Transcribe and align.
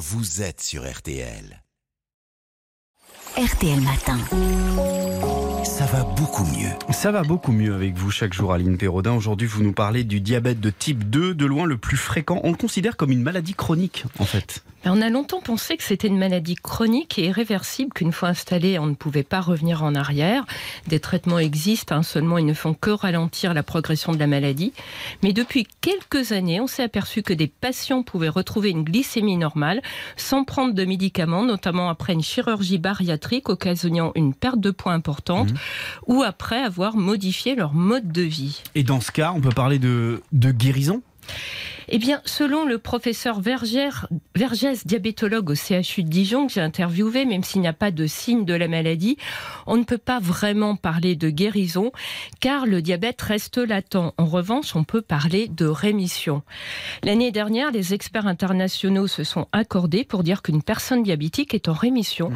vous 0.00 0.40
êtes 0.40 0.62
sur 0.62 0.90
RTL. 0.90 1.62
RTL 3.36 3.80
Matin. 3.82 4.18
Ça 5.62 5.84
va 5.84 6.04
beaucoup 6.04 6.44
mieux. 6.44 6.70
Ça 6.90 7.12
va 7.12 7.22
beaucoup 7.22 7.52
mieux 7.52 7.74
avec 7.74 7.94
vous 7.96 8.10
chaque 8.10 8.32
jour, 8.32 8.54
Aline 8.54 8.78
Perraudin. 8.78 9.12
Aujourd'hui, 9.12 9.46
vous 9.46 9.62
nous 9.62 9.74
parlez 9.74 10.04
du 10.04 10.22
diabète 10.22 10.58
de 10.58 10.70
type 10.70 11.10
2, 11.10 11.34
de 11.34 11.44
loin 11.44 11.66
le 11.66 11.76
plus 11.76 11.98
fréquent. 11.98 12.40
On 12.44 12.50
le 12.50 12.56
considère 12.56 12.96
comme 12.96 13.10
une 13.10 13.22
maladie 13.22 13.52
chronique, 13.52 14.06
en 14.18 14.24
fait. 14.24 14.64
On 14.86 15.02
a 15.02 15.10
longtemps 15.10 15.42
pensé 15.42 15.76
que 15.76 15.82
c'était 15.82 16.08
une 16.08 16.18
maladie 16.18 16.54
chronique 16.54 17.18
et 17.18 17.26
irréversible, 17.26 17.92
qu'une 17.92 18.12
fois 18.12 18.30
installée, 18.30 18.78
on 18.78 18.86
ne 18.86 18.94
pouvait 18.94 19.22
pas 19.22 19.40
revenir 19.40 19.82
en 19.82 19.94
arrière. 19.94 20.46
Des 20.86 21.00
traitements 21.00 21.38
existent, 21.38 21.96
hein, 21.96 22.02
seulement 22.02 22.38
ils 22.38 22.46
ne 22.46 22.54
font 22.54 22.72
que 22.72 22.90
ralentir 22.90 23.52
la 23.52 23.62
progression 23.62 24.12
de 24.12 24.18
la 24.18 24.26
maladie. 24.26 24.72
Mais 25.22 25.34
depuis 25.34 25.66
quelques 25.82 26.32
années, 26.32 26.60
on 26.60 26.66
s'est 26.66 26.82
aperçu 26.82 27.22
que 27.22 27.34
des 27.34 27.46
patients 27.46 28.02
pouvaient 28.02 28.30
retrouver 28.30 28.70
une 28.70 28.82
glycémie 28.82 29.36
normale 29.36 29.82
sans 30.16 30.44
prendre 30.44 30.72
de 30.72 30.84
médicaments, 30.86 31.44
notamment 31.44 31.90
après 31.90 32.14
une 32.14 32.22
chirurgie 32.22 32.78
bariatrique 32.78 33.50
occasionnant 33.50 34.12
une 34.14 34.32
perte 34.32 34.60
de 34.60 34.70
poids 34.70 34.92
importante 34.92 35.50
ou 36.06 36.22
après 36.22 36.62
avoir 36.62 36.96
modifié 36.96 37.54
leur 37.54 37.74
mode 37.74 38.10
de 38.10 38.22
vie. 38.22 38.62
Et 38.74 38.82
dans 38.82 39.00
ce 39.00 39.12
cas, 39.12 39.32
on 39.36 39.40
peut 39.40 39.50
parler 39.50 39.78
de, 39.78 40.22
de 40.32 40.50
guérison? 40.50 41.02
Eh 41.92 41.98
bien, 41.98 42.20
selon 42.24 42.64
le 42.64 42.78
professeur 42.78 43.40
Vergère, 43.40 44.06
Vergès, 44.36 44.86
diabétologue 44.86 45.50
au 45.50 45.54
CHU 45.56 46.04
de 46.04 46.08
Dijon, 46.08 46.46
que 46.46 46.52
j'ai 46.52 46.60
interviewé, 46.60 47.24
même 47.24 47.42
s'il 47.42 47.60
n'y 47.60 47.66
a 47.66 47.72
pas 47.72 47.90
de 47.90 48.06
signe 48.06 48.44
de 48.44 48.54
la 48.54 48.68
maladie, 48.68 49.16
on 49.66 49.76
ne 49.76 49.82
peut 49.82 49.98
pas 49.98 50.20
vraiment 50.20 50.76
parler 50.76 51.16
de 51.16 51.30
guérison, 51.30 51.90
car 52.38 52.64
le 52.66 52.80
diabète 52.80 53.20
reste 53.20 53.58
latent. 53.58 53.96
En 53.96 54.24
revanche, 54.24 54.76
on 54.76 54.84
peut 54.84 55.02
parler 55.02 55.48
de 55.48 55.66
rémission. 55.66 56.42
L'année 57.02 57.32
dernière, 57.32 57.72
les 57.72 57.92
experts 57.92 58.28
internationaux 58.28 59.08
se 59.08 59.24
sont 59.24 59.48
accordés 59.50 60.04
pour 60.04 60.22
dire 60.22 60.42
qu'une 60.42 60.62
personne 60.62 61.02
diabétique 61.02 61.54
est 61.54 61.68
en 61.68 61.72
rémission 61.72 62.30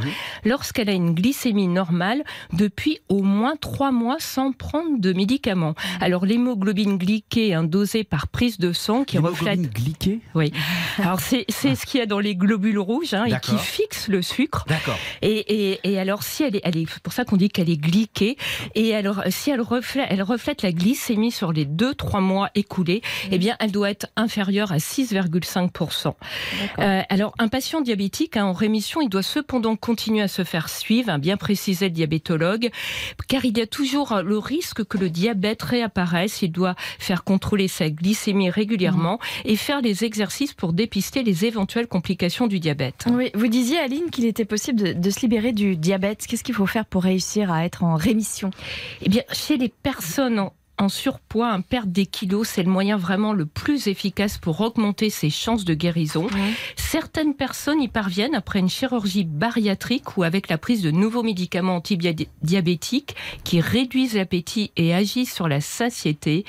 lorsqu'elle 0.45 0.89
a 0.89 0.95
une 0.95 1.15
glycémie 1.15 1.69
normale 1.69 2.25
depuis 2.53 2.99
au 3.09 3.23
moins 3.23 3.55
trois 3.55 3.93
mois 3.93 4.17
sans 4.19 4.51
prendre 4.51 4.99
de 4.99 5.13
médicaments. 5.13 5.75
Alors, 6.01 6.27
l'hémoglobine 6.27 6.99
glyquée, 6.99 7.55
hein, 7.55 7.63
dosée 7.63 8.03
par 8.03 8.27
prise 8.27 8.59
de 8.59 8.73
sang, 8.73 9.05
qui 9.05 9.19
reflète 9.19 9.44
glyquée 9.45 10.21
oui. 10.35 10.53
Alors 10.99 11.21
c'est 11.21 11.45
ce 11.49 11.87
qu'il 11.87 12.01
y 12.01 12.03
a 12.03 12.07
dans 12.07 12.19
les 12.19 12.37
globules 12.37 12.79
rouges 12.79 13.15
hein, 13.15 13.25
et 13.25 13.39
qui 13.41 13.57
fixe 13.59 14.09
le 14.09 14.23
sucre. 14.23 14.65
D'accord. 14.69 14.97
Et, 15.23 15.73
et, 15.73 15.81
et, 15.85 15.99
alors 15.99 16.23
si 16.23 16.43
elle 16.43 16.57
est, 16.57 16.61
elle 16.65 16.77
est 16.77 17.01
pour 17.01 17.13
ça 17.13 17.25
qu'on 17.25 17.37
dit 17.37 17.49
qu'elle 17.49 17.71
est 17.71 17.77
glyquée. 17.77 18.37
Et 18.75 18.95
alors 18.95 19.23
si 19.29 19.51
elle 19.51 19.61
reflète, 19.61 20.07
elle 20.11 20.23
reflète 20.23 20.63
la 20.63 20.73
glycémie 20.73 21.33
sur 21.33 21.53
les 21.53 21.67
2-3 21.67 22.21
mois 22.21 22.51
écoulés, 22.55 23.03
eh 23.31 23.39
bien 23.39 23.57
elle 23.61 23.73
doit 23.73 23.91
être 23.91 24.07
inférieure 24.17 24.73
à 24.73 24.77
6,5%. 24.77 26.15
Euh, 26.79 27.03
alors 27.09 27.35
un 27.39 27.49
patient 27.49 27.81
diabétique 27.81 28.37
hein, 28.37 28.45
en 28.45 28.53
rémission, 28.53 29.01
il 29.01 29.09
doit 29.09 29.23
cependant 29.23 29.77
continuer 29.77 30.23
à 30.23 30.29
se 30.29 30.45
faire 30.45 30.69
suivre, 30.69 31.11
hein, 31.11 31.19
bien 31.19 31.37
précisé 31.37 31.87
le 31.87 31.95
diabétologue, 31.95 32.71
car 33.29 33.45
il 33.45 33.57
y 33.57 33.61
a 33.61 33.67
toujours 33.67 34.21
le 34.23 34.39
risque 34.39 34.85
que 34.85 34.99
le 34.99 35.11
diabète 35.11 35.63
réapparaisse. 35.63 36.43
Il 36.43 36.53
doit 36.53 36.75
faire 36.99 37.25
contrôler 37.25 37.69
sa 37.69 37.91
glycémie 37.91 38.51
régulièrement 38.51 39.19
et 39.45 39.57
faire 39.57 39.81
les 39.81 40.05
exercices 40.05 40.55
pour 40.55 40.73
dépister 40.73 41.23
les 41.23 41.45
éventuelles 41.45 41.87
complications 41.87 42.47
du 42.47 42.61
diabète. 42.61 43.07
Oui, 43.11 43.31
vous 43.35 43.49
disiez, 43.49 43.79
Aline, 43.79 44.11
qu'il 44.11 44.25
était 44.25 44.45
possible 44.45 44.81
de, 44.81 44.93
de 44.93 45.11
se 45.11 45.21
libérer 45.21 45.53
du 45.53 45.77
diabète. 45.77 46.27
Qu'est-ce 46.27 46.45
qu'il 46.45 46.55
faut 46.55 46.67
faire 46.67 46.87
pour 46.87 47.03
réussir 47.03 47.53
à 47.53 47.65
être 47.65 47.85
en 47.85 47.97
rémission? 47.97 48.51
Eh 49.03 49.09
bien, 49.09 49.23
chez 49.33 49.57
les 49.57 49.69
personnes 49.69 50.39
en 50.39 50.53
en 50.79 50.89
surpoids, 50.89 51.51
un 51.51 51.61
perte 51.61 51.89
des 51.89 52.07
kilos, 52.07 52.49
c'est 52.49 52.63
le 52.63 52.71
moyen 52.71 52.97
vraiment 52.97 53.33
le 53.33 53.47
plus 53.47 53.87
efficace 53.87 54.39
pour 54.39 54.61
augmenter 54.61 55.09
ses 55.09 55.31
chances 55.31 55.65
de 55.65 55.75
guérison. 55.75 56.27
Certaines 56.77 57.35
personnes 57.35 57.81
y 57.81 57.89
parviennent 57.89 58.35
après 58.35 58.59
une 58.59 58.69
chirurgie 58.69 59.25
bariatrique 59.25 60.17
ou 60.17 60.25
avec 60.25 60.49
la 60.49 60.59
prise 60.59 60.83
de 60.83 60.91
nouveaux 60.91 61.23
médicaments 61.23 61.77
antidiabétiques 61.77 63.15
qui 63.45 63.61
réduisent 63.61 64.17
l'appétit 64.17 64.73
et 64.77 64.95
agissent 64.95 65.33
sur 65.33 65.49
la 65.49 65.61
satiété. 65.61 66.45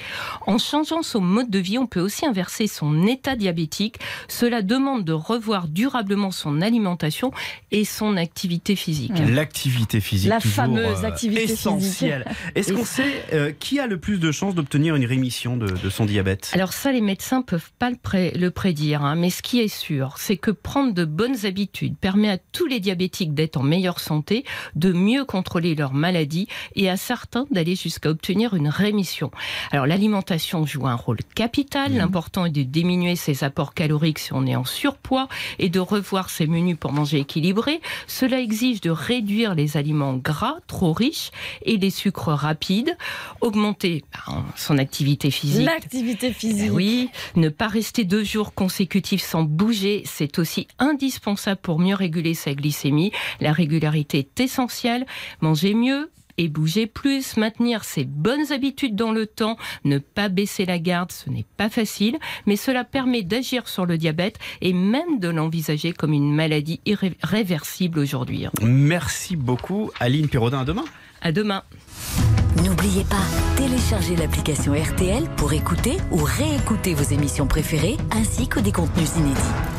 En 0.47 0.57
changeant 0.57 1.03
son 1.03 1.21
mode 1.21 1.49
de 1.49 1.59
vie, 1.59 1.77
on 1.77 1.87
peut 1.87 2.01
aussi 2.01 2.25
inverser 2.25 2.67
son 2.67 3.05
état 3.05 3.35
diabétique. 3.35 3.97
Cela 4.27 4.61
demande 4.63 5.03
de 5.03 5.13
revoir 5.13 5.67
durablement 5.67 6.31
son 6.31 6.61
alimentation 6.61 7.31
et 7.71 7.85
son 7.85 8.17
activité 8.17 8.75
physique. 8.75 9.13
L'activité 9.29 9.99
physique, 9.99 10.29
La 10.29 10.39
toujours, 10.39 10.55
fameuse 10.55 11.03
euh, 11.03 11.07
activité 11.07 11.43
essentielle. 11.43 12.25
Est-ce 12.55 12.73
qu'on 12.73 12.85
sait 12.85 13.25
euh, 13.33 13.51
qui 13.57 13.79
a 13.79 13.87
le 13.87 13.99
plus 13.99 14.14
de 14.19 14.31
chances 14.31 14.55
d'obtenir 14.55 14.95
une 14.95 15.05
rémission 15.05 15.57
de, 15.57 15.67
de 15.67 15.89
son 15.89 16.05
diabète 16.05 16.51
Alors 16.53 16.73
ça, 16.73 16.91
les 16.91 17.01
médecins 17.01 17.41
peuvent 17.41 17.71
pas 17.79 17.89
le, 17.89 17.95
pré- 17.95 18.31
le 18.31 18.51
prédire, 18.51 19.03
hein, 19.03 19.15
mais 19.15 19.29
ce 19.29 19.41
qui 19.41 19.59
est 19.59 19.67
sûr, 19.67 20.15
c'est 20.17 20.37
que 20.37 20.51
prendre 20.51 20.93
de 20.93 21.05
bonnes 21.05 21.45
habitudes 21.45 21.95
permet 21.97 22.29
à 22.29 22.37
tous 22.37 22.65
les 22.65 22.79
diabétiques 22.79 23.33
d'être 23.33 23.57
en 23.57 23.63
meilleure 23.63 23.99
santé, 23.99 24.45
de 24.75 24.91
mieux 24.93 25.25
contrôler 25.25 25.75
leur 25.75 25.93
maladie 25.93 26.47
et 26.75 26.89
à 26.89 26.97
certains 26.97 27.45
d'aller 27.51 27.75
jusqu'à 27.75 28.09
obtenir 28.09 28.53
une 28.53 28.67
rémission. 28.69 29.31
Alors 29.71 29.85
l'alimentation 29.87 30.65
joue 30.65 30.87
un 30.87 30.95
rôle 30.95 31.19
capital. 31.35 31.93
L'important 31.93 32.45
est 32.45 32.51
de 32.51 32.63
diminuer 32.63 33.15
ses 33.15 33.43
apports 33.43 33.73
caloriques 33.73 34.19
si 34.19 34.33
on 34.33 34.45
est 34.45 34.55
en 34.55 34.65
surpoids 34.65 35.27
et 35.59 35.69
de 35.69 35.79
revoir 35.79 36.29
ses 36.29 36.47
menus 36.47 36.77
pour 36.79 36.91
manger 36.93 37.19
équilibré. 37.19 37.81
Cela 38.07 38.39
exige 38.39 38.81
de 38.81 38.89
réduire 38.91 39.55
les 39.55 39.77
aliments 39.77 40.13
gras 40.13 40.57
trop 40.67 40.93
riches 40.93 41.31
et 41.63 41.77
les 41.77 41.89
sucres 41.89 42.29
rapides, 42.29 42.95
augmenter 43.41 44.03
son 44.55 44.77
activité 44.77 45.31
physique. 45.31 45.65
L'activité 45.65 46.31
physique. 46.31 46.69
Ben 46.69 46.75
oui, 46.75 47.09
ne 47.35 47.49
pas 47.49 47.67
rester 47.67 48.03
deux 48.03 48.23
jours 48.23 48.53
consécutifs 48.53 49.23
sans 49.23 49.43
bouger, 49.43 50.03
c'est 50.05 50.39
aussi 50.39 50.67
indispensable 50.79 51.61
pour 51.61 51.79
mieux 51.79 51.95
réguler 51.95 52.33
sa 52.33 52.53
glycémie. 52.53 53.11
La 53.39 53.51
régularité 53.51 54.19
est 54.19 54.39
essentielle. 54.39 55.05
Manger 55.41 55.73
mieux, 55.73 56.11
et 56.37 56.49
bouger 56.49 56.87
plus, 56.87 57.37
maintenir 57.37 57.83
ses 57.83 58.03
bonnes 58.03 58.51
habitudes 58.51 58.95
dans 58.95 59.11
le 59.11 59.25
temps, 59.25 59.57
ne 59.83 59.97
pas 59.97 60.29
baisser 60.29 60.65
la 60.65 60.79
garde, 60.79 61.11
ce 61.11 61.29
n'est 61.29 61.45
pas 61.57 61.69
facile, 61.69 62.17
mais 62.45 62.55
cela 62.55 62.83
permet 62.83 63.23
d'agir 63.23 63.67
sur 63.67 63.85
le 63.85 63.97
diabète 63.97 64.37
et 64.61 64.73
même 64.73 65.19
de 65.19 65.29
l'envisager 65.29 65.93
comme 65.93 66.13
une 66.13 66.33
maladie 66.33 66.81
irréversible 66.85 67.99
aujourd'hui. 67.99 68.47
Merci 68.61 69.35
beaucoup, 69.35 69.91
Aline 69.99 70.27
Perraudin. 70.27 70.59
À 70.59 70.65
demain. 70.65 70.85
À 71.21 71.31
demain. 71.31 71.63
N'oubliez 72.85 73.05
pas, 73.05 73.25
téléchargez 73.57 74.15
l'application 74.15 74.73
RTL 74.73 75.23
pour 75.37 75.53
écouter 75.53 75.97
ou 76.11 76.19
réécouter 76.23 76.93
vos 76.93 77.01
émissions 77.01 77.47
préférées 77.47 77.97
ainsi 78.11 78.47
que 78.47 78.59
des 78.59 78.71
contenus 78.71 79.09
inédits. 79.15 79.74